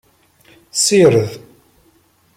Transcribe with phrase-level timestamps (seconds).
[0.77, 1.29] Ssired.